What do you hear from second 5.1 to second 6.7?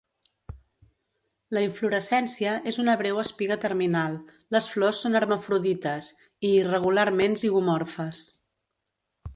hermafrodites i